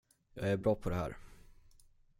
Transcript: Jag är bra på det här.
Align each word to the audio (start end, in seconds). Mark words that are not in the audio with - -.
Jag 0.33 0.49
är 0.49 0.57
bra 0.57 0.75
på 0.75 0.89
det 0.89 0.95
här. 0.95 1.17